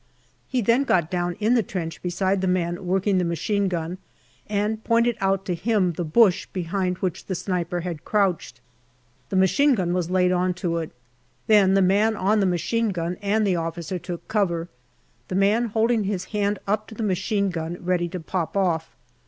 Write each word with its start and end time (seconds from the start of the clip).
He 0.47 0.61
then 0.61 0.83
got 0.83 1.11
down 1.11 1.33
in 1.35 1.53
the 1.53 1.61
trench 1.61 2.01
beside 2.01 2.41
the 2.41 2.47
man 2.47 2.87
working 2.87 3.19
the 3.19 3.23
machine 3.23 3.67
gun, 3.67 3.99
and 4.49 4.83
pointed 4.83 5.15
out 5.21 5.45
to 5.45 5.53
him 5.53 5.93
the 5.93 6.03
bush 6.03 6.47
behind 6.47 6.97
which 6.97 7.25
the 7.27 7.35
sniper 7.35 7.81
had 7.81 8.03
crouched. 8.03 8.61
The 9.29 9.35
machine 9.35 9.75
gun 9.75 9.93
was 9.93 10.09
laid 10.09 10.31
on 10.31 10.55
to 10.55 10.77
it. 10.79 10.89
Then 11.45 11.75
the 11.75 11.83
man 11.83 12.15
on 12.15 12.39
the 12.39 12.47
machine 12.47 12.89
gun 12.89 13.15
and 13.21 13.45
the 13.45 13.57
officer 13.57 13.99
took 13.99 14.27
cover, 14.27 14.69
the 15.27 15.35
man 15.35 15.65
holding 15.65 16.05
his 16.05 16.25
hand 16.33 16.57
up 16.65 16.87
to 16.87 16.95
the 16.95 17.03
machine 17.03 17.51
gun 17.51 17.77
ready 17.79 18.09
to 18.09 18.19
pop 18.19 18.57
off. 18.57 18.95